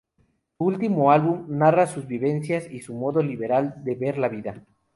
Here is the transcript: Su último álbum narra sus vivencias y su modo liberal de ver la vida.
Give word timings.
Su 0.57 0.63
último 0.65 1.11
álbum 1.11 1.45
narra 1.47 1.85
sus 1.85 2.07
vivencias 2.07 2.65
y 2.71 2.79
su 2.79 2.95
modo 2.95 3.21
liberal 3.21 3.83
de 3.83 3.93
ver 3.93 4.17
la 4.17 4.29
vida. 4.29 4.65